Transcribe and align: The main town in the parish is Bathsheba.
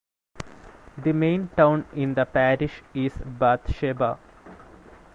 The 0.97 1.13
main 1.13 1.49
town 1.49 1.85
in 1.93 2.15
the 2.15 2.25
parish 2.25 2.81
is 2.91 3.13
Bathsheba. 3.23 4.17